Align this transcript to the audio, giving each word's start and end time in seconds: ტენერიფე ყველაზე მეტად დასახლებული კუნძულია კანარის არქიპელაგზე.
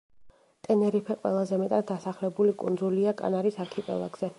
ტენერიფე 0.67 1.17
ყველაზე 1.25 1.61
მეტად 1.65 1.87
დასახლებული 1.93 2.59
კუნძულია 2.65 3.19
კანარის 3.23 3.65
არქიპელაგზე. 3.67 4.29